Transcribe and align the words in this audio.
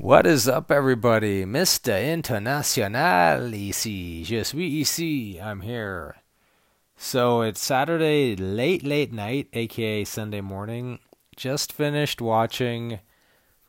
What 0.00 0.26
is 0.26 0.48
up, 0.48 0.70
everybody? 0.70 1.44
Mr. 1.44 2.02
International 2.02 3.52
ici. 3.52 4.24
Je 4.24 4.42
suis 4.42 4.80
ici. 4.80 5.38
I'm 5.38 5.60
here. 5.60 6.16
So 6.96 7.42
it's 7.42 7.60
Saturday, 7.60 8.34
late, 8.34 8.82
late 8.82 9.12
night, 9.12 9.48
aka 9.52 10.04
Sunday 10.04 10.40
morning. 10.40 11.00
Just 11.36 11.70
finished 11.70 12.22
watching 12.22 13.00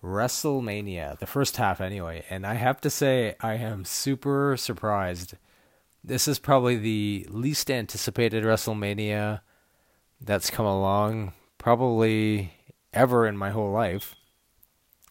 WrestleMania, 0.02 1.20
the 1.20 1.28
first 1.28 1.58
half 1.58 1.82
anyway, 1.82 2.24
and 2.30 2.48
I 2.48 2.54
have 2.54 2.80
to 2.80 2.90
say, 2.90 3.36
I 3.42 3.56
am 3.56 3.84
super 3.84 4.56
surprised. 4.56 5.34
This 6.02 6.30
is 6.30 6.40
probably 6.40 6.78
the 6.78 7.28
least 7.30 7.70
anticipated 7.70 8.46
WrestleMania 8.46 9.42
that's 10.22 10.50
come 10.50 10.66
along, 10.66 11.34
probably 11.58 12.54
ever 12.94 13.28
in 13.28 13.36
my 13.36 13.50
whole 13.50 13.72
life. 13.72 14.16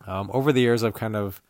Um, 0.06 0.30
over 0.32 0.52
the 0.52 0.60
years, 0.60 0.82
I've 0.82 0.94
kind 0.94 1.16
of 1.16 1.42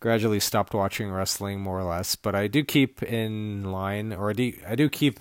gradually 0.00 0.40
stopped 0.40 0.74
watching 0.74 1.10
wrestling 1.10 1.60
more 1.60 1.80
or 1.80 1.84
less, 1.84 2.14
but 2.16 2.34
I 2.34 2.46
do 2.46 2.64
keep 2.64 3.02
in 3.02 3.72
line, 3.72 4.12
or 4.12 4.30
I 4.30 4.32
do, 4.32 4.52
I 4.66 4.74
do 4.74 4.88
keep 4.88 5.18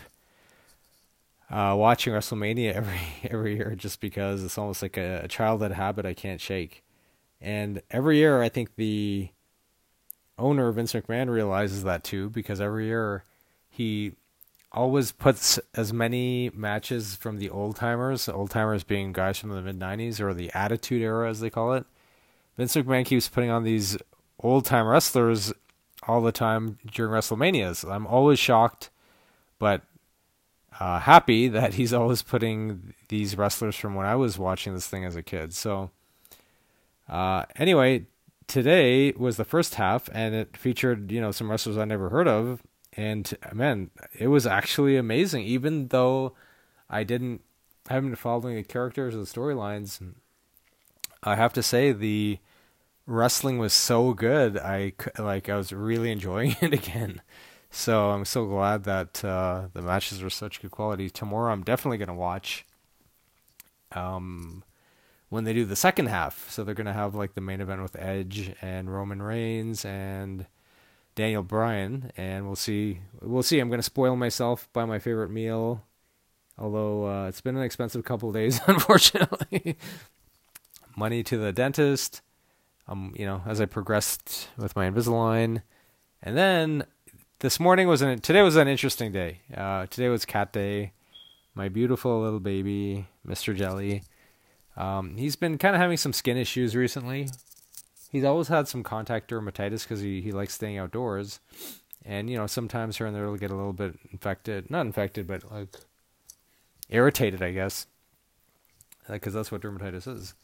uh, 1.50 1.76
watching 1.78 2.14
WrestleMania 2.14 2.74
every 2.76 3.00
every 3.24 3.56
year 3.56 3.76
just 3.76 4.02
because 4.02 4.44
it's 4.44 4.58
almost 4.58 4.82
like 4.82 4.98
a, 4.98 5.22
a 5.24 5.28
childhood 5.28 5.72
habit 5.72 6.06
I 6.06 6.14
can't 6.14 6.42
shake. 6.42 6.84
And 7.40 7.82
every 7.92 8.18
year, 8.18 8.42
I 8.42 8.50
think 8.50 8.76
the 8.76 9.30
owner 10.38 10.72
Vince 10.72 10.94
McMahon 10.94 11.30
realizes 11.30 11.84
that 11.84 12.04
too, 12.04 12.30
because 12.30 12.60
every 12.60 12.86
year 12.86 13.24
he 13.70 14.14
always 14.72 15.12
puts 15.12 15.60
as 15.74 15.94
many 15.94 16.52
matches 16.54 17.16
from 17.16 17.38
the 17.38 17.50
old 17.50 17.76
timers, 17.76 18.28
old 18.28 18.50
timers 18.50 18.84
being 18.84 19.14
guys 19.14 19.38
from 19.38 19.52
the 19.52 19.62
mid 19.62 19.80
'90s 19.80 20.20
or 20.20 20.34
the 20.34 20.52
Attitude 20.54 21.02
Era, 21.02 21.30
as 21.30 21.40
they 21.40 21.50
call 21.50 21.74
it 21.74 21.86
Vince 22.58 22.76
McMahon 22.76 23.06
keeps 23.06 23.30
putting 23.30 23.52
on 23.52 23.64
these 23.64 23.98
old 24.40 24.66
time 24.66 24.88
wrestlers 24.88 25.54
all 26.08 26.22
the 26.22 26.32
time 26.32 26.80
during 26.92 27.12
WrestleManias. 27.12 27.90
I'm 27.90 28.08
always 28.08 28.40
shocked, 28.40 28.90
but 29.60 29.84
uh, 30.80 31.00
happy 31.00 31.48
that 31.50 31.76
he's 31.76 31.94
always 31.94 32.22
putting 32.22 32.94
these 33.10 33.38
wrestlers 33.38 33.76
from 33.76 33.96
when 33.96 34.06
I 34.06 34.16
was 34.16 34.40
watching 34.40 34.74
this 34.74 34.88
thing 34.88 35.06
as 35.06 35.16
a 35.16 35.24
kid. 35.24 35.54
So, 35.54 35.92
uh, 37.08 37.46
anyway, 37.56 38.06
today 38.48 39.12
was 39.12 39.38
the 39.38 39.46
first 39.46 39.76
half, 39.76 40.10
and 40.12 40.34
it 40.34 40.58
featured 40.58 41.12
you 41.12 41.22
know 41.22 41.32
some 41.32 41.52
wrestlers 41.52 41.78
I 41.78 41.86
never 41.86 42.10
heard 42.10 42.28
of, 42.28 42.64
and 42.94 43.32
man, 43.54 43.92
it 44.18 44.28
was 44.28 44.48
actually 44.48 44.98
amazing. 44.98 45.44
Even 45.44 45.90
though 45.90 46.34
I 46.90 47.04
didn't, 47.04 47.42
haven't 47.88 48.10
been 48.10 48.16
following 48.16 48.56
the 48.56 48.64
characters 48.64 49.14
or 49.14 49.20
the 49.20 49.26
storylines. 49.26 50.02
I 51.24 51.36
have 51.36 51.52
to 51.54 51.64
say 51.64 51.92
the 51.92 52.40
wrestling 53.08 53.58
was 53.58 53.74
so 53.74 54.14
good. 54.14 54.58
I 54.58 54.94
like 55.18 55.50
I 55.50 55.56
was 55.56 55.74
really 55.74 56.12
enjoying 56.12 56.56
it 56.62 56.74
again. 56.74 57.22
So 57.72 58.12
I'm 58.12 58.26
so 58.26 58.46
glad 58.46 58.84
that 58.84 59.24
uh, 59.26 59.68
the 59.74 59.82
matches 59.82 60.22
were 60.22 60.30
such 60.30 60.62
good 60.62 60.72
quality. 60.72 61.10
Tomorrow 61.10 61.52
I'm 61.52 61.64
definitely 61.64 61.98
gonna 61.98 62.14
watch. 62.14 62.66
Um, 63.94 64.64
when 65.30 65.44
they 65.44 65.54
do 65.54 65.66
the 65.66 65.76
second 65.76 66.08
half, 66.08 66.50
so 66.50 66.64
they're 66.64 66.76
gonna 66.76 66.94
have 66.94 67.16
like 67.16 67.34
the 67.34 67.42
main 67.42 67.62
event 67.62 67.82
with 67.82 67.96
Edge 67.98 68.54
and 68.62 68.94
Roman 68.94 69.22
Reigns 69.22 69.84
and 69.86 70.46
Daniel 71.16 71.44
Bryan, 71.44 72.12
and 72.16 72.46
we'll 72.46 72.56
see. 72.56 73.00
We'll 73.22 73.44
see. 73.44 73.60
I'm 73.60 73.70
gonna 73.70 73.84
spoil 73.84 74.16
myself 74.16 74.70
by 74.74 74.86
my 74.86 75.00
favorite 75.00 75.32
meal, 75.32 75.84
although 76.58 77.08
uh, 77.08 77.28
it's 77.28 77.42
been 77.42 77.58
an 77.58 77.64
expensive 77.64 78.04
couple 78.04 78.32
days, 78.32 78.60
unfortunately. 78.68 79.78
Money 80.96 81.24
to 81.24 81.38
the 81.38 81.54
dentist 81.54 82.22
um, 82.88 83.14
you 83.16 83.26
know, 83.26 83.42
as 83.46 83.60
I 83.60 83.66
progressed 83.66 84.50
with 84.58 84.76
my 84.76 84.90
Invisalign. 84.90 85.62
And 86.22 86.38
then 86.38 86.86
this 87.40 87.60
morning 87.60 87.88
was 87.88 88.02
an 88.02 88.20
today 88.20 88.42
was 88.42 88.56
an 88.56 88.68
interesting 88.68 89.12
day. 89.12 89.42
Uh, 89.56 89.86
today 89.88 90.10
was 90.10 90.26
cat 90.26 90.54
day. 90.54 90.94
My 91.54 91.70
beautiful 91.70 92.22
little 92.22 92.40
baby, 92.40 93.08
Mr. 93.28 93.56
Jelly. 93.56 94.04
Um, 94.76 95.18
he's 95.18 95.36
been 95.36 95.58
kind 95.58 95.76
of 95.76 95.82
having 95.82 95.98
some 95.98 96.14
skin 96.14 96.38
issues 96.38 96.76
recently. 96.76 97.30
He's 98.12 98.24
always 98.24 98.48
had 98.48 98.68
some 98.68 98.84
contact 98.84 99.30
dermatitis 99.32 99.84
because 99.84 100.00
he, 100.00 100.22
he 100.22 100.32
likes 100.32 100.54
staying 100.54 100.78
outdoors. 100.78 101.40
And, 102.06 102.30
you 102.30 102.38
know, 102.38 102.48
sometimes 102.48 102.98
here 102.98 103.08
and 103.08 103.16
there 103.16 103.26
he'll 103.26 103.36
get 103.36 103.52
a 103.52 103.56
little 103.56 103.74
bit 103.74 103.96
infected. 104.12 104.70
Not 104.70 104.86
infected, 104.86 105.28
but 105.28 105.52
like 105.52 105.76
irritated, 106.90 107.42
I 107.42 107.52
guess. 107.52 107.88
Because 109.10 109.34
that's 109.34 109.52
what 109.52 109.62
dermatitis 109.62 110.08
is. 110.08 110.36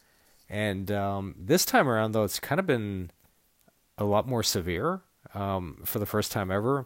And 0.49 0.91
um, 0.91 1.35
this 1.37 1.65
time 1.65 1.87
around, 1.87 2.11
though, 2.11 2.23
it's 2.23 2.39
kind 2.39 2.59
of 2.59 2.67
been 2.67 3.11
a 3.97 4.03
lot 4.03 4.27
more 4.27 4.43
severe 4.43 5.01
um, 5.33 5.81
for 5.85 5.99
the 5.99 6.05
first 6.05 6.31
time 6.31 6.51
ever, 6.51 6.85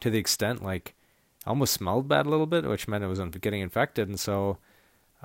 to 0.00 0.10
the 0.10 0.18
extent 0.18 0.62
like 0.62 0.94
I 1.46 1.50
almost 1.50 1.74
smelled 1.74 2.08
bad 2.08 2.26
a 2.26 2.30
little 2.30 2.46
bit, 2.46 2.64
which 2.64 2.88
meant 2.88 3.04
it 3.04 3.08
was 3.08 3.20
getting 3.40 3.60
infected. 3.60 4.08
And 4.08 4.18
so 4.18 4.58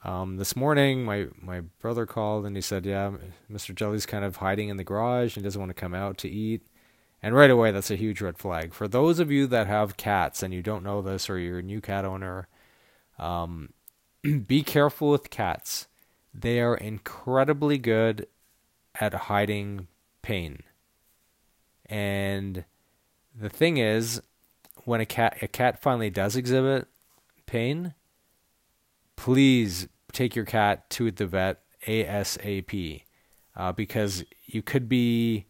um, 0.04 0.38
this 0.38 0.56
morning, 0.56 1.04
my 1.04 1.28
my 1.42 1.62
brother 1.80 2.06
called 2.06 2.46
and 2.46 2.56
he 2.56 2.62
said, 2.62 2.86
"Yeah, 2.86 3.12
Mr. 3.52 3.76
Jelly's 3.76 4.06
kind 4.06 4.24
of 4.24 4.38
hiding 4.38 4.70
in 4.70 4.78
the 4.78 4.84
garage 4.84 5.36
and 5.36 5.44
doesn't 5.44 5.60
want 5.60 5.70
to 5.70 5.80
come 5.80 5.94
out 5.94 6.18
to 6.20 6.30
eat." 6.30 6.62
And 7.24 7.36
right 7.36 7.52
away, 7.52 7.72
that's 7.72 7.92
a 7.92 7.96
huge 7.96 8.22
red 8.22 8.38
flag. 8.38 8.74
For 8.74 8.88
those 8.88 9.20
of 9.20 9.30
you 9.32 9.46
that 9.48 9.68
have 9.68 9.98
cats 9.98 10.42
and 10.42 10.54
you 10.54 10.64
don't 10.64 10.84
know 10.84 11.02
this, 11.02 11.30
or 11.30 11.38
you're 11.38 11.60
a 11.60 11.64
new 11.64 11.82
cat 11.82 12.04
owner, 12.04 12.48
um, 13.20 13.74
be 14.48 14.64
careful 14.64 15.10
with 15.12 15.30
cats. 15.30 15.88
They 16.34 16.60
are 16.62 16.76
incredibly 16.76 17.78
good 17.78 18.28
at 19.00 19.14
hiding 19.14 19.88
pain. 20.22 20.64
And 21.86 22.66
the 23.40 23.50
thing 23.50 23.78
is, 23.78 24.22
when 24.86 25.02
a 25.02 25.06
cat 25.06 25.38
a 25.42 25.48
cat 25.48 25.82
finally 25.82 26.10
does 26.10 26.36
exhibit 26.36 26.88
pain, 27.46 27.94
please 29.16 29.88
take 30.12 30.36
your 30.36 30.46
cat 30.46 30.90
to 30.92 31.12
the 31.12 31.28
vet 31.28 31.60
ASAP, 31.88 33.04
uh, 33.56 33.72
because 33.72 34.24
you 34.46 34.62
could 34.62 34.88
be 34.88 35.46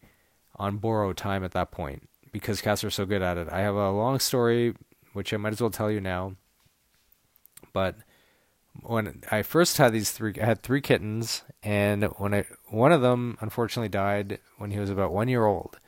on 0.56 0.78
borrowed 0.78 1.16
time 1.16 1.44
at 1.44 1.52
that 1.52 1.70
point 1.70 2.08
because 2.32 2.60
cats 2.60 2.82
are 2.84 2.90
so 2.90 3.04
good 3.04 3.22
at 3.22 3.38
it. 3.38 3.48
I 3.50 3.60
have 3.60 3.74
a 3.74 3.90
long 3.90 4.18
story 4.18 4.74
which 5.12 5.32
I 5.32 5.36
might 5.36 5.52
as 5.52 5.60
well 5.60 5.70
tell 5.70 5.90
you 5.90 6.00
now, 6.00 6.36
but 7.72 7.96
when 8.80 9.22
I 9.30 9.42
first 9.42 9.76
had 9.76 9.92
these 9.92 10.10
three, 10.10 10.34
I 10.40 10.44
had 10.44 10.62
three 10.62 10.80
kittens, 10.80 11.42
and 11.62 12.04
when 12.18 12.34
I 12.34 12.46
one 12.68 12.92
of 12.92 13.02
them 13.02 13.36
unfortunately 13.40 13.88
died 13.88 14.38
when 14.58 14.70
he 14.70 14.78
was 14.78 14.90
about 14.90 15.12
one 15.12 15.28
year 15.28 15.44
old, 15.44 15.78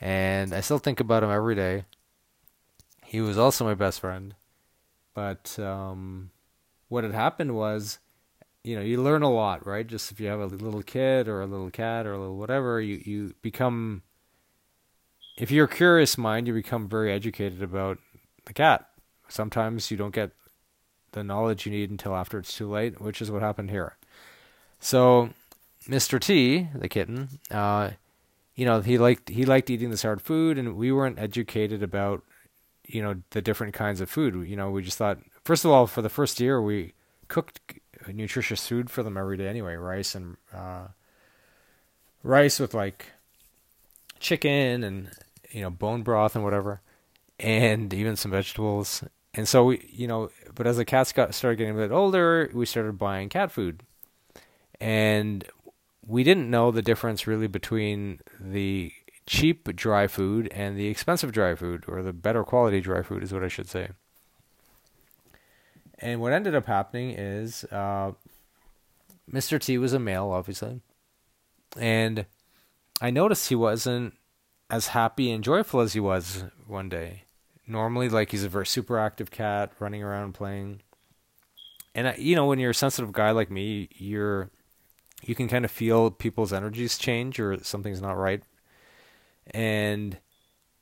and 0.00 0.54
I 0.54 0.60
still 0.60 0.78
think 0.78 1.00
about 1.00 1.22
him 1.22 1.30
every 1.30 1.54
day. 1.54 1.84
He 3.04 3.20
was 3.20 3.36
also 3.36 3.64
my 3.64 3.74
best 3.74 4.00
friend, 4.00 4.34
but 5.14 5.58
um, 5.58 6.30
what 6.88 7.04
had 7.04 7.12
happened 7.12 7.54
was, 7.54 7.98
you 8.64 8.76
know, 8.76 8.82
you 8.82 9.02
learn 9.02 9.22
a 9.22 9.30
lot, 9.30 9.66
right? 9.66 9.86
Just 9.86 10.10
if 10.10 10.20
you 10.20 10.28
have 10.28 10.40
a 10.40 10.46
little 10.46 10.82
kid 10.82 11.28
or 11.28 11.42
a 11.42 11.46
little 11.46 11.70
cat 11.70 12.06
or 12.06 12.14
a 12.14 12.18
little 12.18 12.38
whatever, 12.38 12.80
you 12.80 13.02
you 13.04 13.34
become. 13.42 14.02
If 15.38 15.50
you're 15.50 15.64
a 15.64 15.68
curious 15.68 16.16
mind, 16.18 16.46
you 16.46 16.54
become 16.54 16.88
very 16.88 17.10
educated 17.10 17.62
about 17.62 17.98
the 18.44 18.52
cat. 18.52 18.86
Sometimes 19.28 19.90
you 19.90 19.96
don't 19.96 20.14
get 20.14 20.30
the 21.12 21.24
knowledge 21.24 21.66
you 21.66 21.72
need 21.72 21.90
until 21.90 22.14
after 22.14 22.38
it's 22.38 22.56
too 22.56 22.68
late, 22.68 23.00
which 23.00 23.22
is 23.22 23.30
what 23.30 23.42
happened 23.42 23.70
here. 23.70 23.96
So, 24.80 25.30
Mr. 25.88 26.20
T, 26.20 26.68
the 26.74 26.88
kitten, 26.88 27.28
uh, 27.50 27.90
you 28.54 28.66
know, 28.66 28.80
he 28.80 28.98
liked 28.98 29.28
he 29.28 29.44
liked 29.44 29.70
eating 29.70 29.90
this 29.90 30.02
hard 30.02 30.20
food, 30.20 30.58
and 30.58 30.76
we 30.76 30.92
weren't 30.92 31.18
educated 31.18 31.82
about, 31.82 32.22
you 32.86 33.02
know, 33.02 33.22
the 33.30 33.40
different 33.40 33.74
kinds 33.74 34.00
of 34.00 34.10
food. 34.10 34.46
You 34.46 34.56
know, 34.56 34.70
we 34.70 34.82
just 34.82 34.98
thought, 34.98 35.18
first 35.44 35.64
of 35.64 35.70
all, 35.70 35.86
for 35.86 36.02
the 36.02 36.08
first 36.08 36.40
year, 36.40 36.60
we 36.60 36.94
cooked 37.28 37.60
nutritious 38.12 38.66
food 38.66 38.90
for 38.90 39.02
them 39.02 39.16
every 39.16 39.36
day 39.36 39.48
anyway, 39.48 39.74
rice 39.74 40.14
and 40.14 40.36
uh, 40.54 40.88
rice 42.22 42.58
with 42.58 42.74
like 42.74 43.06
chicken 44.20 44.84
and 44.84 45.10
you 45.50 45.62
know 45.62 45.70
bone 45.70 46.02
broth 46.02 46.34
and 46.34 46.44
whatever, 46.44 46.80
and 47.38 47.92
even 47.94 48.16
some 48.16 48.30
vegetables 48.30 49.02
and 49.34 49.48
so 49.48 49.64
we, 49.64 49.88
you 49.90 50.06
know, 50.06 50.30
but 50.54 50.66
as 50.66 50.76
the 50.76 50.84
cats 50.84 51.12
got 51.12 51.34
started 51.34 51.56
getting 51.56 51.74
a 51.74 51.78
bit 51.78 51.90
older, 51.90 52.50
we 52.52 52.66
started 52.66 52.98
buying 52.98 53.28
cat 53.28 53.50
food, 53.50 53.82
and 54.80 55.44
we 56.06 56.22
didn't 56.22 56.50
know 56.50 56.70
the 56.70 56.82
difference 56.82 57.26
really 57.26 57.46
between 57.46 58.20
the 58.38 58.92
cheap 59.26 59.74
dry 59.74 60.06
food 60.06 60.48
and 60.52 60.76
the 60.76 60.88
expensive 60.88 61.32
dry 61.32 61.54
food, 61.54 61.84
or 61.88 62.02
the 62.02 62.12
better 62.12 62.44
quality 62.44 62.80
dry 62.80 63.02
food, 63.02 63.22
is 63.22 63.32
what 63.32 63.42
I 63.42 63.48
should 63.48 63.68
say. 63.68 63.90
And 65.98 66.20
what 66.20 66.32
ended 66.32 66.54
up 66.54 66.66
happening 66.66 67.10
is, 67.10 67.64
uh, 67.70 68.12
Mr. 69.32 69.58
T 69.58 69.78
was 69.78 69.94
a 69.94 69.98
male, 69.98 70.30
obviously, 70.30 70.80
and 71.78 72.26
I 73.00 73.10
noticed 73.10 73.48
he 73.48 73.54
wasn't 73.54 74.14
as 74.68 74.88
happy 74.88 75.30
and 75.30 75.42
joyful 75.42 75.80
as 75.80 75.94
he 75.94 76.00
was 76.00 76.44
one 76.66 76.90
day 76.90 77.24
normally 77.72 78.08
like 78.08 78.30
he's 78.30 78.44
a 78.44 78.48
very 78.48 78.66
super 78.66 78.98
active 78.98 79.30
cat 79.30 79.72
running 79.78 80.02
around 80.02 80.32
playing 80.34 80.80
and 81.94 82.08
I, 82.08 82.14
you 82.16 82.36
know 82.36 82.46
when 82.46 82.58
you're 82.58 82.70
a 82.70 82.74
sensitive 82.74 83.12
guy 83.12 83.30
like 83.30 83.50
me 83.50 83.88
you're 83.92 84.50
you 85.24 85.34
can 85.34 85.48
kind 85.48 85.64
of 85.64 85.70
feel 85.70 86.10
people's 86.10 86.52
energies 86.52 86.98
change 86.98 87.38
or 87.38 87.62
something's 87.62 88.02
not 88.02 88.16
right. 88.16 88.42
And 89.52 90.18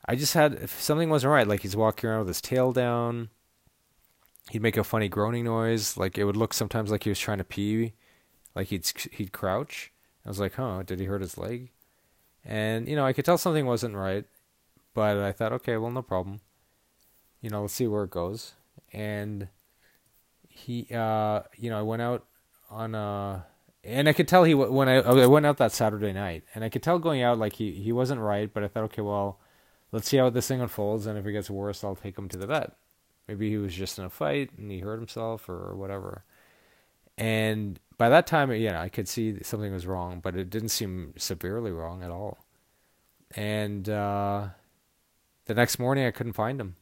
I 0.06 0.16
just 0.16 0.34
had 0.34 0.54
if 0.54 0.81
something 0.81 1.10
wasn't 1.10 1.32
right, 1.32 1.46
like 1.46 1.60
he's 1.60 1.76
walking 1.76 2.08
around 2.08 2.20
with 2.20 2.28
his 2.28 2.40
tail 2.40 2.72
down. 2.72 3.28
He'd 4.50 4.62
make 4.62 4.76
a 4.76 4.84
funny 4.84 5.08
groaning 5.08 5.44
noise, 5.44 5.96
like 5.96 6.19
it 6.19 6.25
would 6.25 6.37
look 6.37 6.52
sometimes 6.54 6.90
like 6.90 7.04
he 7.04 7.10
was 7.10 7.20
trying 7.20 7.38
to 7.38 7.44
pee, 7.44 7.92
like 8.54 8.69
he'd 8.69 8.90
he'd 9.12 9.32
crouch. 9.32 9.92
I 10.25 10.28
was 10.28 10.40
like, 10.40 10.54
"Huh, 10.54 10.82
did 10.82 10.98
he 10.98 11.06
hurt 11.06 11.20
his 11.20 11.38
leg?" 11.38 11.70
And 12.44 12.88
you 12.88 12.96
know, 12.96 13.06
I 13.06 13.12
could 13.12 13.25
tell 13.25 13.38
something 13.38 13.66
wasn't 13.66 13.94
right, 13.94 14.25
but 14.94 15.19
I 15.19 15.32
thought, 15.32 15.52
"Okay, 15.52 15.76
well, 15.76 15.90
no 15.90 16.02
problem. 16.02 16.40
You 17.40 17.50
know, 17.50 17.62
let's 17.62 17.75
see 17.75 17.87
where 17.87 18.04
it 18.04 18.10
goes." 18.10 18.54
And 18.92 19.48
he, 20.48 20.87
uh, 20.92 21.42
you 21.56 21.70
know, 21.70 21.78
I 21.78 21.82
went 21.82 22.02
out 22.02 22.26
on 22.70 22.94
a 22.94 23.46
and 23.82 24.08
I 24.08 24.12
could 24.12 24.28
tell 24.28 24.44
he 24.44 24.54
when 24.54 24.88
I 24.88 24.96
I 24.96 25.26
went 25.26 25.46
out 25.46 25.56
that 25.58 25.72
Saturday 25.72 26.12
night, 26.12 26.44
and 26.54 26.64
I 26.64 26.69
could 26.69 26.82
tell 26.82 26.98
going 26.98 27.22
out 27.22 27.38
like 27.38 27.54
he 27.54 27.72
he 27.72 27.92
wasn't 27.92 28.20
right, 28.20 28.52
but 28.52 28.62
I 28.62 28.69
thought, 28.69 28.84
okay, 28.84 29.02
well, 29.02 29.38
let's 29.92 30.08
see 30.08 30.19
how 30.19 30.31
this 30.31 30.48
thing 30.48 30.60
unfolds, 30.60 31.06
and 31.06 31.19
if 31.19 31.26
it 31.26 31.32
gets 31.32 31.50
worse, 31.50 31.82
I'll 31.82 31.96
take 31.96 32.19
him 32.19 32.28
to 32.28 32.38
the 32.38 32.46
vet. 32.46 32.72
Maybe 33.31 33.48
he 33.48 33.58
was 33.58 33.75
just 33.75 33.96
in 33.96 34.04
a 34.04 34.10
fight 34.10 34.50
and 34.58 34.72
he 34.72 34.81
hurt 34.81 34.98
himself 34.98 35.48
or 35.48 35.76
whatever. 35.76 36.25
And 37.16 37.78
by 37.96 38.08
that 38.08 38.26
time, 38.26 38.50
yeah, 38.50 38.81
I 38.81 38.88
could 38.88 39.08
see 39.08 39.40
something 39.44 39.72
was 39.72 39.87
wrong, 39.87 40.19
but 40.19 40.34
it 40.34 40.50
didn't 40.50 40.70
seem 40.70 41.14
severely 41.16 41.70
wrong 41.70 42.02
at 42.02 42.10
all. 42.10 42.44
And 43.37 43.88
uh, 43.88 44.48
the 45.44 45.54
next 45.54 45.78
morning, 45.78 46.06
I 46.06 46.10
couldn't 46.10 46.32
find 46.32 46.60
him. 46.60 46.75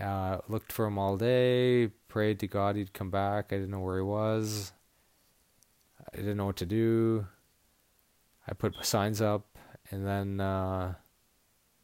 Uh, 0.00 0.38
looked 0.48 0.72
for 0.72 0.86
him 0.86 0.98
all 0.98 1.16
day, 1.16 1.88
prayed 2.08 2.38
to 2.40 2.46
God 2.46 2.76
he'd 2.76 2.92
come 2.92 3.10
back. 3.10 3.46
I 3.52 3.56
didn't 3.56 3.70
know 3.70 3.80
where 3.80 3.96
he 3.96 4.02
was. 4.02 4.72
I 6.12 6.16
didn't 6.16 6.36
know 6.36 6.46
what 6.46 6.56
to 6.58 6.66
do. 6.66 7.26
I 8.46 8.54
put 8.54 8.84
signs 8.84 9.20
up, 9.20 9.58
and 9.90 10.06
then 10.06 10.40
uh, 10.40 10.94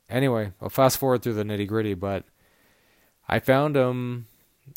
anyway, 0.09 0.53
I'll 0.63 0.71
fast 0.71 0.99
forward 0.99 1.23
through 1.23 1.35
the 1.35 1.45
nitty 1.45 1.67
gritty, 1.67 1.95
but 1.95 2.25
I 3.29 3.39
found 3.39 3.77
him 3.77 4.27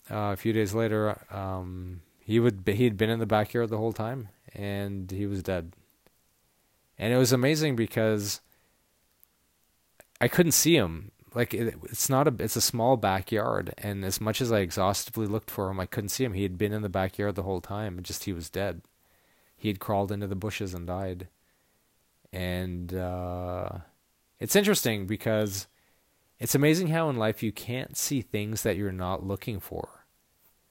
uh, 0.10 0.34
a 0.34 0.36
few 0.36 0.52
days 0.54 0.74
later. 0.74 1.18
Um, 1.32 2.02
he 2.20 2.40
would 2.40 2.64
he'd 2.66 2.98
been 2.98 3.10
in 3.10 3.20
the 3.20 3.26
backyard 3.26 3.70
the 3.70 3.78
whole 3.78 3.94
time, 3.94 4.30
and 4.54 5.10
he 5.10 5.26
was 5.26 5.44
dead. 5.44 5.74
And 6.98 7.14
it 7.14 7.18
was 7.18 7.32
amazing 7.32 7.76
because 7.76 8.42
I 10.20 10.28
couldn't 10.28 10.54
see 10.54 10.76
him. 10.76 11.12
Like 11.38 11.54
it, 11.54 11.76
it's 11.84 12.10
not 12.10 12.28
a 12.28 12.34
it's 12.40 12.56
a 12.56 12.62
small 12.62 12.98
backyard, 12.98 13.74
and 13.78 14.04
as 14.04 14.20
much 14.20 14.42
as 14.42 14.52
I 14.52 14.60
exhaustively 14.60 15.28
looked 15.28 15.52
for 15.52 15.70
him, 15.70 15.80
I 15.80 15.86
couldn't 15.86 16.10
see 16.10 16.24
him. 16.24 16.34
He 16.34 16.44
had 16.44 16.58
been 16.58 16.74
in 16.74 16.82
the 16.82 16.90
backyard 16.90 17.36
the 17.36 17.44
whole 17.44 17.62
time. 17.62 18.02
Just 18.02 18.24
he 18.26 18.34
was 18.34 18.50
dead 18.50 18.82
he 19.58 19.68
had 19.68 19.80
crawled 19.80 20.12
into 20.12 20.28
the 20.28 20.36
bushes 20.36 20.74
and 20.74 20.86
died. 20.86 21.28
And 22.32 22.94
uh, 22.94 23.70
it's 24.40 24.56
interesting 24.56 25.08
because 25.08 25.68
it's 26.40 26.56
amazing 26.56 26.88
how 26.88 27.10
in 27.10 27.18
life 27.18 27.42
you 27.42 27.52
can't 27.52 27.98
see 27.98 28.22
things 28.22 28.62
that 28.62 28.78
you're 28.78 28.92
not 28.92 29.26
looking 29.26 29.60
for. 29.60 30.06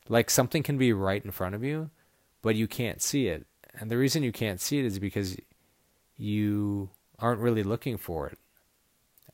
Like 0.08 0.30
something 0.30 0.62
can 0.62 0.78
be 0.78 0.92
right 0.92 1.24
in 1.24 1.32
front 1.32 1.56
of 1.56 1.64
you, 1.64 1.90
but 2.42 2.54
you 2.54 2.68
can't 2.68 3.02
see 3.02 3.26
it. 3.26 3.44
And 3.74 3.90
the 3.90 3.98
reason 3.98 4.22
you 4.22 4.32
can't 4.32 4.60
see 4.60 4.78
it 4.78 4.84
is 4.84 5.00
because 5.00 5.36
you 6.16 6.90
aren't 7.18 7.40
really 7.40 7.64
looking 7.64 7.96
for 7.96 8.28
it. 8.28 8.38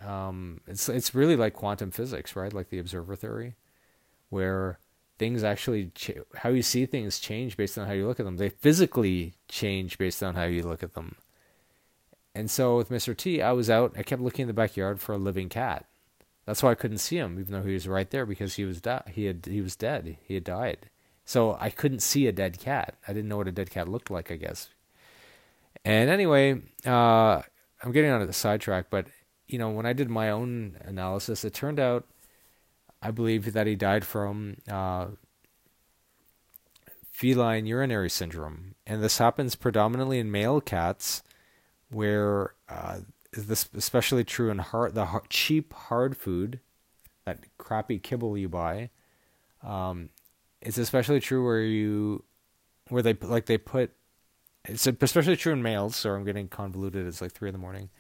Um, 0.07 0.61
it's 0.67 0.89
it's 0.89 1.15
really 1.15 1.37
like 1.37 1.55
quantum 1.55 1.91
physics, 1.91 2.35
right? 2.37 2.53
Like 2.53 2.71
the 2.71 2.79
observer 2.79 3.17
theory, 3.17 3.55
where 4.31 4.79
things 5.19 5.45
actually 5.45 5.87
ch- 5.95 6.19
how 6.37 6.49
you 6.49 6.63
see 6.63 6.87
things 6.87 7.21
change 7.21 7.57
based 7.57 7.79
on 7.79 7.87
how 7.87 7.93
you 7.93 8.07
look 8.07 8.19
at 8.19 8.27
them. 8.27 8.37
They 8.37 8.49
physically 8.49 9.35
change 9.49 9.99
based 9.99 10.23
on 10.23 10.35
how 10.35 10.45
you 10.45 10.63
look 10.63 10.83
at 10.83 10.95
them. 10.95 11.17
And 12.35 12.51
so 12.51 12.77
with 12.77 12.89
Mr. 12.89 13.17
T, 13.17 13.43
I 13.43 13.53
was 13.53 13.69
out. 13.69 13.95
I 13.97 14.03
kept 14.03 14.23
looking 14.23 14.45
in 14.45 14.49
the 14.49 14.55
backyard 14.55 15.01
for 15.01 15.13
a 15.13 15.19
living 15.19 15.49
cat. 15.49 15.85
That's 16.47 16.63
why 16.63 16.73
I 16.73 16.75
couldn't 16.75 16.99
see 16.99 17.19
him, 17.19 17.39
even 17.39 17.53
though 17.53 17.63
he 17.67 17.75
was 17.75 17.87
right 17.87 18.11
there 18.11 18.27
because 18.27 18.55
he 18.55 18.65
was 18.65 18.81
di- 18.81 19.11
he 19.13 19.27
had 19.27 19.47
he 19.47 19.61
was 19.61 19.77
dead. 19.77 20.17
He 20.27 20.35
had 20.35 20.45
died. 20.45 20.91
So 21.25 21.57
I 21.61 21.71
couldn't 21.71 22.01
see 22.01 22.27
a 22.27 22.33
dead 22.33 22.59
cat. 22.59 22.97
I 23.07 23.13
didn't 23.13 23.29
know 23.29 23.37
what 23.37 23.49
a 23.49 23.53
dead 23.53 23.71
cat 23.71 23.89
looked 23.89 24.11
like. 24.11 24.31
I 24.31 24.37
guess. 24.37 24.71
And 25.85 26.11
anyway, 26.11 26.61
uh, 26.87 27.43
I'm 27.83 27.93
getting 27.93 28.11
on 28.11 28.27
the 28.27 28.33
sidetrack, 28.33 28.87
but 28.91 29.07
you 29.53 29.59
know, 29.59 29.69
when 29.69 29.85
I 29.85 29.93
did 29.93 30.09
my 30.09 30.31
own 30.31 30.79
analysis, 30.81 31.45
it 31.45 31.53
turned 31.53 31.79
out 31.79 32.07
I 33.03 33.11
believe 33.11 33.53
that 33.53 33.67
he 33.67 33.75
died 33.75 34.05
from 34.05 34.57
uh, 34.71 35.09
feline 37.11 37.67
urinary 37.67 38.09
syndrome, 38.09 38.77
and 38.87 39.03
this 39.03 39.19
happens 39.19 39.55
predominantly 39.57 40.19
in 40.19 40.31
male 40.31 40.61
cats, 40.61 41.23
where 41.91 42.55
uh, 42.69 43.01
this 43.33 43.69
especially 43.75 44.25
true 44.25 44.51
in 44.51 44.59
hard, 44.59 44.95
the 44.95 45.07
hard, 45.07 45.29
cheap 45.29 45.73
hard 45.75 46.17
food, 46.17 46.61
that 47.27 47.41
crappy 47.59 47.99
kibble 47.99 48.39
you 48.39 48.49
buy. 48.49 48.91
Um, 49.63 50.11
it's 50.61 50.79
especially 50.79 51.21
true 51.21 51.45
where 51.45 51.61
you, 51.61 52.25
where 52.89 53.03
they 53.03 53.15
like 53.15 53.47
they 53.47 53.59
put. 53.59 53.91
It's 54.65 54.87
especially 54.87 55.37
true 55.37 55.53
in 55.53 55.63
males. 55.63 55.97
So 55.97 56.13
I'm 56.13 56.25
getting 56.25 56.47
convoluted. 56.47 57.07
It's 57.07 57.21
like 57.21 57.33
three 57.33 57.49
in 57.49 57.53
the 57.53 57.59
morning. 57.59 57.91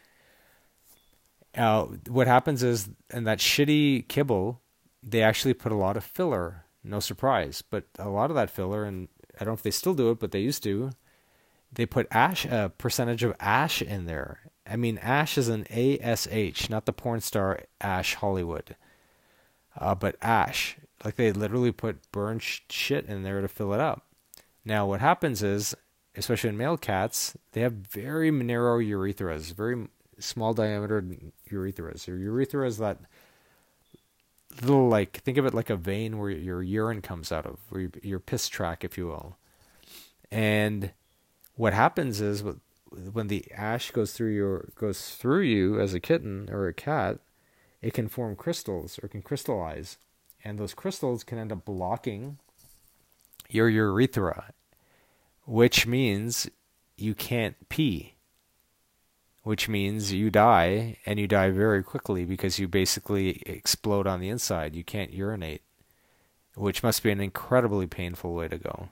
Uh, 1.56 1.84
what 2.08 2.26
happens 2.26 2.62
is 2.62 2.88
in 3.12 3.24
that 3.24 3.38
shitty 3.38 4.08
kibble, 4.08 4.60
they 5.02 5.22
actually 5.22 5.54
put 5.54 5.72
a 5.72 5.76
lot 5.76 5.96
of 5.96 6.04
filler. 6.04 6.64
No 6.84 6.98
surprise, 6.98 7.62
but 7.62 7.84
a 7.98 8.08
lot 8.08 8.30
of 8.30 8.36
that 8.36 8.50
filler, 8.50 8.84
and 8.84 9.08
I 9.36 9.44
don't 9.44 9.48
know 9.48 9.54
if 9.54 9.62
they 9.62 9.70
still 9.70 9.94
do 9.94 10.10
it, 10.10 10.18
but 10.18 10.32
they 10.32 10.40
used 10.40 10.62
to. 10.64 10.90
They 11.72 11.86
put 11.86 12.06
ash, 12.10 12.44
a 12.44 12.72
percentage 12.76 13.22
of 13.22 13.36
ash 13.38 13.80
in 13.82 14.06
there. 14.06 14.40
I 14.66 14.76
mean, 14.76 14.98
ash 14.98 15.38
is 15.38 15.48
an 15.48 15.66
A 15.70 15.98
S 16.00 16.28
H, 16.30 16.70
not 16.70 16.86
the 16.86 16.92
porn 16.92 17.20
star 17.20 17.60
Ash 17.80 18.14
Hollywood, 18.14 18.76
uh, 19.78 19.94
but 19.94 20.16
ash. 20.20 20.76
Like 21.04 21.16
they 21.16 21.32
literally 21.32 21.72
put 21.72 22.10
burned 22.12 22.42
sh- 22.42 22.60
shit 22.70 23.06
in 23.06 23.22
there 23.22 23.40
to 23.40 23.48
fill 23.48 23.72
it 23.72 23.80
up. 23.80 24.06
Now, 24.64 24.86
what 24.86 25.00
happens 25.00 25.42
is, 25.42 25.74
especially 26.16 26.50
in 26.50 26.56
male 26.56 26.76
cats, 26.76 27.36
they 27.52 27.62
have 27.62 27.72
very 27.72 28.30
narrow 28.30 28.78
urethras, 28.78 29.52
very 29.52 29.88
small 30.22 30.54
diameter 30.54 31.04
urethras. 31.50 32.06
Your 32.06 32.18
urethra 32.18 32.66
is 32.66 32.78
that 32.78 32.98
little 34.60 34.88
like 34.88 35.22
think 35.22 35.38
of 35.38 35.46
it 35.46 35.54
like 35.54 35.70
a 35.70 35.76
vein 35.76 36.18
where 36.18 36.30
your 36.30 36.62
urine 36.62 37.00
comes 37.00 37.32
out 37.32 37.46
of, 37.46 37.58
your 38.02 38.20
piss 38.20 38.48
track, 38.48 38.84
if 38.84 38.98
you 38.98 39.06
will. 39.06 39.36
And 40.30 40.92
what 41.56 41.72
happens 41.72 42.20
is 42.20 42.42
when 43.12 43.28
the 43.28 43.50
ash 43.52 43.90
goes 43.90 44.12
through 44.12 44.32
your 44.34 44.68
goes 44.74 45.14
through 45.14 45.42
you 45.42 45.80
as 45.80 45.94
a 45.94 46.00
kitten 46.00 46.48
or 46.50 46.66
a 46.66 46.74
cat, 46.74 47.18
it 47.80 47.94
can 47.94 48.08
form 48.08 48.36
crystals 48.36 48.98
or 49.02 49.08
can 49.08 49.22
crystallize, 49.22 49.98
and 50.44 50.58
those 50.58 50.74
crystals 50.74 51.24
can 51.24 51.38
end 51.38 51.52
up 51.52 51.64
blocking 51.64 52.38
your 53.48 53.68
urethra, 53.68 54.52
which 55.44 55.86
means 55.86 56.48
you 56.96 57.14
can't 57.14 57.68
pee 57.68 58.14
which 59.42 59.68
means 59.68 60.12
you 60.12 60.30
die 60.30 60.96
and 61.04 61.18
you 61.18 61.26
die 61.26 61.50
very 61.50 61.82
quickly 61.82 62.24
because 62.24 62.58
you 62.58 62.68
basically 62.68 63.42
explode 63.44 64.06
on 64.06 64.20
the 64.20 64.28
inside. 64.28 64.74
You 64.74 64.84
can't 64.84 65.12
urinate, 65.12 65.62
which 66.54 66.82
must 66.82 67.02
be 67.02 67.10
an 67.10 67.20
incredibly 67.20 67.86
painful 67.86 68.34
way 68.34 68.48
to 68.48 68.58
go. 68.58 68.88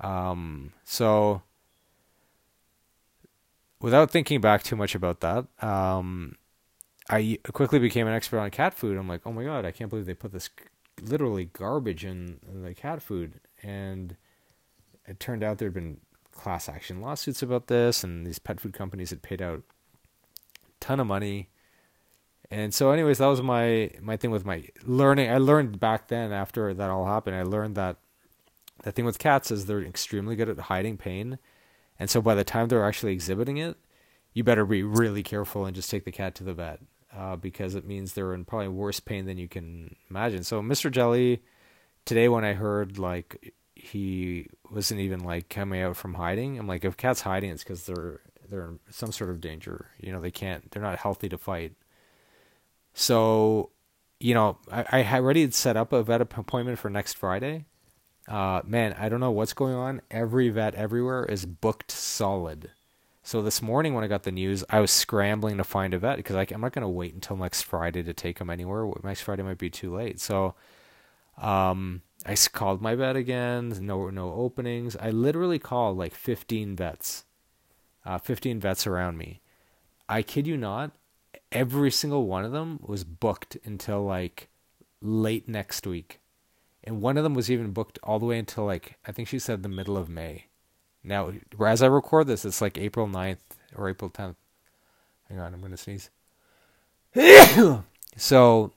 Um, 0.00 0.72
so, 0.84 1.42
without 3.80 4.10
thinking 4.10 4.40
back 4.40 4.62
too 4.62 4.76
much 4.76 4.94
about 4.94 5.20
that, 5.20 5.46
um, 5.62 6.36
I 7.08 7.38
quickly 7.52 7.80
became 7.80 8.06
an 8.06 8.14
expert 8.14 8.38
on 8.38 8.50
cat 8.50 8.72
food. 8.72 8.96
I'm 8.96 9.08
like, 9.08 9.22
oh 9.26 9.32
my 9.32 9.44
god, 9.44 9.64
I 9.64 9.72
can't 9.72 9.90
believe 9.90 10.06
they 10.06 10.14
put 10.14 10.32
this 10.32 10.48
literally 11.02 11.46
garbage 11.46 12.04
in, 12.04 12.38
in 12.48 12.62
the 12.62 12.74
cat 12.74 13.02
food. 13.02 13.40
And 13.62 14.16
it 15.06 15.18
turned 15.18 15.42
out 15.42 15.58
there'd 15.58 15.74
been 15.74 15.98
class 16.40 16.68
action 16.68 17.00
lawsuits 17.00 17.42
about 17.42 17.66
this, 17.66 18.02
and 18.02 18.26
these 18.26 18.38
pet 18.38 18.60
food 18.60 18.72
companies 18.72 19.10
had 19.10 19.22
paid 19.22 19.42
out 19.42 19.58
a 19.58 20.70
ton 20.80 21.00
of 21.00 21.06
money. 21.06 21.50
And 22.50 22.74
so, 22.74 22.90
anyways, 22.90 23.18
that 23.18 23.26
was 23.26 23.42
my 23.42 23.90
my 24.00 24.16
thing 24.16 24.30
with 24.30 24.44
my 24.44 24.64
learning. 24.84 25.30
I 25.30 25.38
learned 25.38 25.78
back 25.78 26.08
then 26.08 26.32
after 26.32 26.74
that 26.74 26.90
all 26.90 27.06
happened. 27.06 27.36
I 27.36 27.42
learned 27.42 27.76
that 27.76 27.96
the 28.82 28.92
thing 28.92 29.04
with 29.04 29.18
cats 29.18 29.50
is 29.50 29.66
they're 29.66 29.82
extremely 29.82 30.36
good 30.36 30.48
at 30.48 30.58
hiding 30.58 30.96
pain, 30.96 31.38
and 31.98 32.10
so 32.10 32.20
by 32.20 32.34
the 32.34 32.44
time 32.44 32.68
they're 32.68 32.84
actually 32.84 33.12
exhibiting 33.12 33.58
it, 33.58 33.76
you 34.32 34.42
better 34.42 34.64
be 34.64 34.82
really 34.82 35.22
careful 35.22 35.64
and 35.64 35.76
just 35.76 35.90
take 35.90 36.04
the 36.04 36.12
cat 36.12 36.34
to 36.36 36.44
the 36.44 36.54
vet 36.54 36.80
uh, 37.16 37.36
because 37.36 37.74
it 37.74 37.86
means 37.86 38.12
they're 38.12 38.34
in 38.34 38.44
probably 38.44 38.68
worse 38.68 39.00
pain 39.00 39.26
than 39.26 39.38
you 39.38 39.48
can 39.48 39.96
imagine. 40.08 40.42
So, 40.42 40.62
Mr. 40.62 40.90
Jelly, 40.90 41.42
today 42.04 42.28
when 42.28 42.44
I 42.44 42.54
heard 42.54 42.98
like 42.98 43.54
he 43.80 44.46
wasn't 44.70 45.00
even 45.00 45.20
like 45.20 45.48
coming 45.48 45.80
out 45.80 45.96
from 45.96 46.14
hiding. 46.14 46.58
I'm 46.58 46.66
like, 46.66 46.84
if 46.84 46.96
cat's 46.96 47.22
hiding, 47.22 47.50
it's 47.50 47.64
because 47.64 47.86
they're 47.86 48.20
they're 48.48 48.68
in 48.68 48.80
some 48.90 49.12
sort 49.12 49.30
of 49.30 49.40
danger. 49.40 49.90
You 50.00 50.12
know, 50.12 50.20
they 50.20 50.30
can't. 50.30 50.70
They're 50.70 50.82
not 50.82 50.98
healthy 50.98 51.28
to 51.28 51.38
fight. 51.38 51.74
So, 52.92 53.70
you 54.18 54.34
know, 54.34 54.58
I, 54.70 55.02
I 55.04 55.18
already 55.18 55.50
set 55.50 55.76
up 55.76 55.92
a 55.92 56.02
vet 56.02 56.20
appointment 56.20 56.78
for 56.78 56.90
next 56.90 57.14
Friday. 57.14 57.64
Uh, 58.28 58.62
man, 58.64 58.94
I 58.98 59.08
don't 59.08 59.20
know 59.20 59.30
what's 59.30 59.52
going 59.52 59.74
on. 59.74 60.02
Every 60.10 60.48
vet 60.50 60.74
everywhere 60.74 61.24
is 61.24 61.46
booked 61.46 61.90
solid. 61.90 62.70
So 63.22 63.42
this 63.42 63.62
morning 63.62 63.94
when 63.94 64.02
I 64.02 64.08
got 64.08 64.24
the 64.24 64.32
news, 64.32 64.64
I 64.70 64.80
was 64.80 64.90
scrambling 64.90 65.58
to 65.58 65.64
find 65.64 65.94
a 65.94 65.98
vet 65.98 66.16
because 66.16 66.36
I, 66.36 66.46
am 66.50 66.60
not 66.60 66.72
going 66.72 66.82
to 66.82 66.88
wait 66.88 67.14
until 67.14 67.36
next 67.36 67.62
Friday 67.62 68.02
to 68.02 68.14
take 68.14 68.40
him 68.40 68.50
anywhere. 68.50 68.90
Next 69.02 69.22
Friday 69.22 69.42
might 69.42 69.58
be 69.58 69.70
too 69.70 69.94
late. 69.94 70.20
So 70.20 70.54
um, 71.38 72.02
I 72.26 72.36
called 72.36 72.82
my 72.82 72.94
vet 72.94 73.16
again. 73.16 73.74
No, 73.80 74.10
no 74.10 74.32
openings. 74.32 74.96
I 74.96 75.10
literally 75.10 75.58
called 75.58 75.96
like 75.96 76.14
15 76.14 76.76
vets, 76.76 77.24
uh, 78.04 78.18
15 78.18 78.60
vets 78.60 78.86
around 78.86 79.16
me. 79.16 79.40
I 80.08 80.22
kid 80.22 80.46
you 80.46 80.56
not, 80.56 80.92
every 81.52 81.90
single 81.90 82.26
one 82.26 82.44
of 82.44 82.52
them 82.52 82.78
was 82.82 83.04
booked 83.04 83.56
until 83.64 84.04
like 84.04 84.48
late 85.00 85.48
next 85.48 85.86
week. 85.86 86.20
And 86.84 87.02
one 87.02 87.16
of 87.16 87.24
them 87.24 87.34
was 87.34 87.50
even 87.50 87.72
booked 87.72 87.98
all 88.02 88.18
the 88.18 88.26
way 88.26 88.38
until 88.38 88.64
like, 88.64 88.96
I 89.06 89.12
think 89.12 89.28
she 89.28 89.38
said 89.38 89.62
the 89.62 89.68
middle 89.68 89.96
of 89.96 90.08
May. 90.08 90.46
Now, 91.02 91.32
as 91.64 91.82
I 91.82 91.86
record 91.86 92.26
this, 92.26 92.44
it's 92.44 92.60
like 92.60 92.76
April 92.76 93.06
9th 93.06 93.38
or 93.74 93.88
April 93.88 94.10
10th. 94.10 94.36
Hang 95.28 95.38
on, 95.38 95.54
I'm 95.54 95.70
to 95.70 95.76
sneeze. 95.76 96.10
so, 98.16 98.72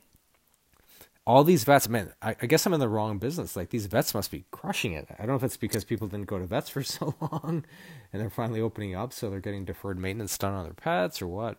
all 1.26 1.44
these 1.44 1.64
vets, 1.64 1.88
man, 1.88 2.12
I, 2.22 2.36
I, 2.42 2.48
guess 2.48 2.66
I'm 2.66 2.74
in 2.74 2.80
the 2.80 2.90
wrong 2.90 3.18
business. 3.18 3.56
Like, 3.56 3.70
these 3.70 3.86
vets 3.86 4.14
must 4.14 4.30
be 4.30 4.44
crushing 4.52 4.94
it. 4.94 5.08
I 5.12 5.20
don't 5.20 5.30
know 5.30 5.36
if 5.36 5.44
it's 5.44 5.58
because 5.58 5.86
people 5.86 6.08
didn't 6.08 6.28
go 6.28 6.38
to 6.38 6.46
vets 6.46 6.70
for 6.70 6.84
so 6.84 7.16
long 7.22 7.64
and 8.12 8.22
they're 8.22 8.30
finally 8.30 8.62
opening 8.62 8.96
up, 8.96 9.14
so 9.14 9.30
they're 9.30 9.40
getting 9.40 9.66
deferred 9.66 9.98
maintenance 9.98 10.38
done 10.38 10.54
on 10.54 10.64
their 10.66 10.74
pets 10.74 11.22
or 11.22 11.28
what. 11.28 11.58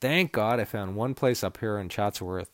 Thank 0.00 0.32
God 0.32 0.60
I 0.60 0.64
found 0.64 0.94
one 0.94 1.14
place 1.14 1.42
up 1.42 1.58
here 1.58 1.78
in 1.78 1.88
Chatsworth 1.88 2.50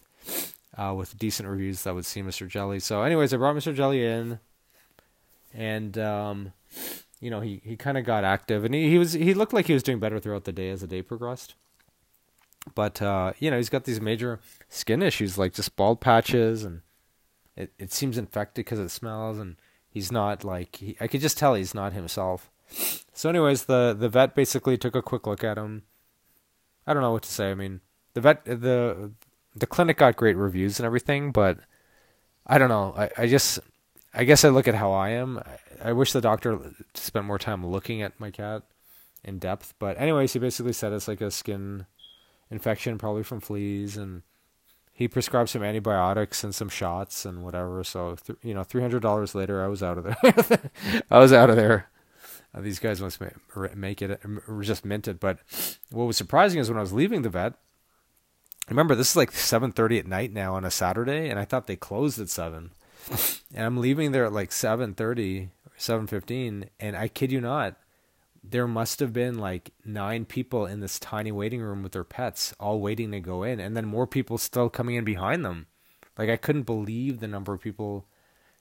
uh, 0.79 0.95
with 0.97 1.19
decent 1.19 1.49
reviews 1.49 1.83
that 1.83 1.95
would 1.95 2.07
see 2.07 2.23
Mr. 2.23 2.49
Jelly. 2.49 2.79
So, 2.79 3.03
anyways, 3.03 3.35
I 3.35 3.37
brought 3.37 3.57
Mr. 3.57 3.75
Jelly 3.75 4.05
in 4.05 4.39
and 5.55 5.99
um, 5.99 6.53
you 7.21 7.31
know 7.31 7.41
he, 7.41 7.61
he 7.65 7.77
kind 7.77 7.99
of 7.99 8.05
got 8.05 8.25
active 8.25 8.65
and 8.65 8.75
he, 8.75 8.91
he 8.91 8.99
was 8.99 9.13
he 9.13 9.35
looked 9.35 9.53
like 9.53 9.67
he 9.67 9.73
was 9.73 9.83
doing 9.83 9.99
better 9.99 10.19
throughout 10.19 10.45
the 10.45 10.53
day 10.53 10.71
as 10.71 10.81
the 10.81 10.87
day 10.87 11.03
progressed 11.03 11.55
but 12.75 13.01
uh, 13.03 13.33
you 13.39 13.51
know 13.51 13.57
he's 13.57 13.69
got 13.69 13.85
these 13.85 14.01
major 14.01 14.41
skin 14.69 15.03
issues 15.03 15.39
like 15.39 15.55
just 15.55 15.77
bald 15.77 16.01
patches 16.01 16.65
and 16.65 16.83
it, 17.57 17.73
it 17.79 17.93
seems 17.93 18.19
infected 18.19 18.65
because 18.65 18.79
it 18.79 18.89
smells 18.89 19.39
and 19.39 19.57
he's 19.89 20.11
not 20.11 20.45
like 20.45 20.77
he, 20.77 20.97
i 21.01 21.07
could 21.07 21.21
just 21.21 21.37
tell 21.37 21.55
he's 21.55 21.75
not 21.75 21.93
himself 21.93 22.51
so 23.13 23.29
anyways 23.29 23.65
the 23.65 23.95
the 23.99 24.09
vet 24.09 24.35
basically 24.35 24.79
took 24.79 24.97
a 24.97 25.03
quick 25.03 25.27
look 25.27 25.45
at 25.45 25.59
him 25.59 25.83
i 26.87 26.95
don't 26.95 27.03
know 27.03 27.13
what 27.13 27.23
to 27.23 27.33
say 27.33 27.51
i 27.51 27.55
mean 27.55 27.81
the 28.15 28.21
vet 28.21 28.45
the 28.45 29.13
the 29.55 29.67
clinic 29.67 29.99
got 29.99 30.17
great 30.17 30.37
reviews 30.37 30.79
and 30.79 30.87
everything 30.87 31.31
but 31.31 31.59
i 32.47 32.57
don't 32.57 32.71
know 32.71 32.95
i, 32.97 33.11
I 33.19 33.27
just 33.27 33.61
I 34.15 34.25
guess 34.25 34.45
I 34.45 34.51
look 34.51 34.69
at 34.69 34.75
how 34.75 34.93
I 34.93 35.11
am. 35.11 35.39
I, 35.39 35.91
I 35.91 35.93
wish 35.93 36.13
the 36.13 36.21
doctor 36.21 36.59
spent 36.95 37.27
more 37.27 37.39
time 37.39 37.67
looking 37.67 38.03
at 38.03 38.21
my 38.21 38.31
cat 38.31 38.63
in 39.25 39.39
depth. 39.39 39.75
But 39.79 39.99
anyways, 39.99 40.33
he 40.33 40.39
basically 40.39 40.75
said 40.75 40.93
it's 40.93 41.09
like 41.09 41.21
a 41.21 41.31
skin 41.31 41.87
infection, 42.53 42.99
probably 42.99 43.23
from 43.23 43.41
fleas, 43.41 43.97
and 43.97 44.23
he 44.93 45.09
prescribed 45.09 45.49
some 45.51 45.63
antibiotics 45.63 46.45
and 46.45 46.55
some 46.55 46.69
shots 46.69 47.25
and 47.25 47.43
whatever. 47.43 47.83
So 47.85 48.17
th- 48.17 48.39
you 48.43 48.55
know, 48.55 48.63
three 48.63 48.83
hundred 48.83 49.03
dollars 49.03 49.35
later, 49.35 49.65
I 49.65 49.69
was 49.69 49.83
out 49.83 49.99
of 49.99 50.05
there. 50.05 50.71
I 51.11 51.19
was 51.19 51.33
out 51.33 51.51
of 51.51 51.57
there. 51.57 51.89
Uh, 52.55 52.61
these 52.61 52.79
guys 52.79 53.01
must 53.01 53.21
make 53.75 54.03
it 54.03 54.21
just 54.61 54.85
mint 54.85 55.09
it. 55.09 55.19
But 55.19 55.39
what 55.91 56.05
was 56.05 56.17
surprising 56.17 56.61
is 56.61 56.69
when 56.69 56.79
I 56.79 56.83
was 56.83 56.93
leaving 56.93 57.23
the 57.23 57.31
vet. 57.31 57.55
Remember, 58.69 58.95
this 58.95 59.11
is 59.11 59.17
like 59.17 59.33
seven 59.33 59.73
thirty 59.73 59.99
at 59.99 60.07
night 60.07 60.33
now 60.33 60.55
on 60.55 60.65
a 60.65 60.71
Saturday, 60.71 61.29
and 61.29 61.39
I 61.39 61.45
thought 61.45 61.67
they 61.67 61.77
closed 61.77 62.21
at 62.21 62.29
seven 62.29 62.71
and 63.55 63.65
I'm 63.65 63.79
leaving 63.79 64.13
there 64.13 64.25
at 64.25 64.33
like 64.33 64.51
7:30 64.51 65.51
7:15 65.79 66.69
and 66.79 66.97
I 66.97 67.09
kid 67.09 67.33
you 67.33 67.41
not 67.41 67.77
there 68.43 68.67
must 68.67 69.01
have 69.01 69.13
been 69.13 69.39
like 69.39 69.71
nine 69.85 70.25
people 70.25 70.67
in 70.67 70.81
this 70.81 70.99
tiny 70.99 71.31
waiting 71.31 71.61
room 71.61 71.83
with 71.83 71.93
their 71.93 72.05
pets 72.05 72.55
all 72.59 72.81
waiting 72.81 73.13
to 73.13 73.21
go 73.21 73.43
in 73.43 73.61
and 73.61 73.77
then 73.77 73.87
more 73.87 74.07
people 74.07 74.37
still 74.37 74.69
coming 74.69 74.97
in 74.97 75.05
behind 75.05 75.45
them 75.45 75.67
like 76.19 76.29
I 76.29 76.37
couldn't 76.37 76.65
believe 76.65 77.21
the 77.21 77.29
number 77.29 77.53
of 77.53 77.61
people 77.61 78.07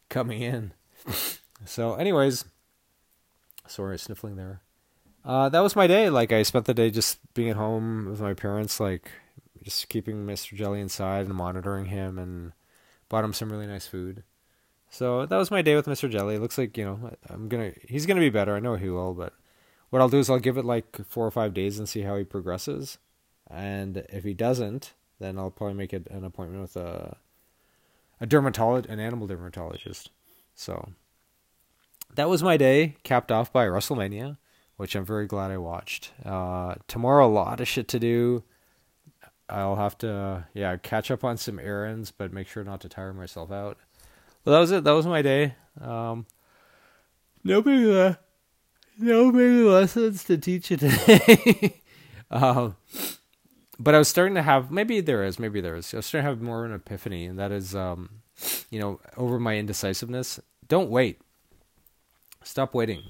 coming 0.10 0.42
in 0.42 0.74
so 1.66 1.96
anyways 1.96 2.46
sorry 3.68 3.98
sniffling 3.98 4.36
there 4.36 4.62
uh, 5.24 5.50
that 5.50 5.60
was 5.60 5.76
my 5.76 5.88
day 5.88 6.10
like 6.10 6.32
I 6.32 6.44
spent 6.44 6.66
the 6.66 6.74
day 6.74 6.92
just 6.92 7.20
being 7.34 7.50
at 7.50 7.56
home 7.56 8.08
with 8.10 8.22
my 8.22 8.34
parents 8.34 8.80
like 8.80 9.12
just 9.64 9.90
keeping 9.90 10.26
Mr. 10.26 10.56
Jelly 10.56 10.82
inside 10.82 11.26
and 11.26 11.36
monitoring 11.36 11.86
him 11.86 12.18
and 12.18 12.54
bought 13.10 13.24
him 13.24 13.34
some 13.34 13.52
really 13.52 13.68
nice 13.68 13.88
food 13.88 14.24
so 14.92 15.26
that 15.26 15.38
was 15.38 15.50
my 15.50 15.62
day 15.62 15.76
with 15.76 15.86
Mr. 15.86 16.10
Jelly. 16.10 16.38
Looks 16.38 16.58
like, 16.58 16.78
you 16.78 16.84
know, 16.84 17.12
I'm 17.30 17.48
gonna 17.48 17.72
he's 17.88 18.06
gonna 18.06 18.20
be 18.20 18.30
better. 18.30 18.58
I 18.58 18.60
know 18.60 18.76
he 18.76 18.90
will, 18.90 19.14
but 19.14 19.34
what 19.92 20.02
I'll 20.02 20.10
do 20.10 20.18
is 20.18 20.30
I'll 20.30 20.40
give 20.40 20.58
it 20.58 20.66
like 20.66 21.06
four 21.06 21.28
or 21.28 21.32
five 21.32 21.54
days 21.54 21.78
and 21.78 21.88
see 21.88 22.02
how 22.02 22.18
he 22.18 22.24
progresses. 22.24 22.98
And 23.50 23.98
if 24.10 24.24
he 24.24 24.34
doesn't, 24.34 24.94
then 25.20 25.38
I'll 25.38 25.52
probably 25.52 25.76
make 25.76 25.94
it 25.94 26.08
an 26.10 26.24
appointment 26.24 26.64
with 26.64 26.76
a 26.76 27.18
a 28.20 28.26
dermatologist, 28.26 28.92
an 28.92 29.00
animal 29.00 29.28
dermatologist. 29.28 30.12
So 30.56 30.90
that 32.16 32.30
was 32.30 32.44
my 32.44 32.56
day, 32.56 32.96
capped 33.04 33.32
off 33.32 33.52
by 33.52 33.66
WrestleMania, 33.66 34.38
which 34.78 34.96
I'm 34.96 35.06
very 35.06 35.28
glad 35.28 35.52
I 35.52 35.58
watched. 35.58 36.12
Uh, 36.24 36.76
tomorrow, 36.88 37.26
a 37.26 37.28
lot 37.28 37.60
of 37.60 37.68
shit 37.68 37.88
to 37.90 38.00
do. 38.00 38.44
I'll 39.50 39.76
have 39.76 39.98
to, 39.98 40.46
yeah, 40.54 40.78
catch 40.78 41.12
up 41.12 41.24
on 41.24 41.36
some 41.36 41.60
errands, 41.60 42.12
but 42.12 42.32
make 42.32 42.48
sure 42.48 42.64
not 42.64 42.80
to 42.82 42.90
tire 42.90 43.12
myself 43.14 43.52
out. 43.52 43.78
Well, 44.46 44.54
that 44.54 44.60
was 44.60 44.72
it. 44.72 44.84
That 44.84 44.92
was 44.92 45.06
my 45.06 45.22
day. 45.22 45.56
Um, 45.82 46.26
no 47.44 47.62
big, 47.62 47.88
uh, 47.88 48.16
no 49.02 49.32
maybe 49.32 49.64
lessons 49.64 50.24
to 50.26 50.38
teach 50.38 50.72
you 50.72 50.78
today. 50.78 51.82
um, 52.32 52.76
but 53.80 53.96
I 53.96 53.98
was 53.98 54.08
starting 54.08 54.36
to 54.36 54.42
have 54.42 54.72
maybe 54.72 55.02
there 55.02 55.24
is, 55.24 55.40
maybe 55.40 55.62
there 55.62 55.76
is. 55.76 55.94
I 55.94 55.98
was 55.98 56.06
starting 56.06 56.26
to 56.26 56.30
have 56.30 56.42
more 56.42 56.66
of 56.66 56.72
an 56.72 56.76
epiphany, 56.76 57.26
and 57.26 57.40
that 57.40 57.52
is, 57.52 57.76
um, 57.76 58.22
you 58.70 58.80
know, 58.80 59.00
over 59.18 59.40
my 59.40 59.58
indecisiveness. 59.58 60.40
Don't 60.68 60.90
wait. 60.90 61.20
Stop 62.44 62.74
waiting, 62.74 63.04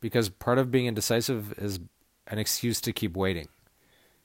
because 0.00 0.28
part 0.28 0.58
of 0.58 0.70
being 0.70 0.86
indecisive 0.86 1.52
is 1.58 1.80
an 2.26 2.38
excuse 2.38 2.80
to 2.82 2.92
keep 2.92 3.16
waiting. 3.16 3.48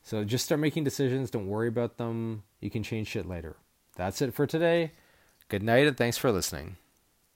So 0.03 0.23
just 0.23 0.45
start 0.45 0.59
making 0.59 0.83
decisions. 0.83 1.31
Don't 1.31 1.47
worry 1.47 1.67
about 1.67 1.97
them. 1.97 2.43
You 2.59 2.69
can 2.69 2.83
change 2.83 3.07
shit 3.07 3.25
later. 3.25 3.55
That's 3.95 4.21
it 4.21 4.33
for 4.33 4.45
today. 4.45 4.91
Good 5.49 5.63
night 5.63 5.87
and 5.87 5.97
thanks 5.97 6.17
for 6.17 6.31
listening. 6.31 6.77